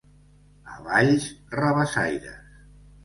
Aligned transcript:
A 0.75 0.79
Valls, 0.87 1.27
rabassaires. 1.59 2.37